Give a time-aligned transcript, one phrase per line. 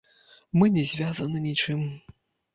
[0.61, 1.87] Мы не звязаны нічым.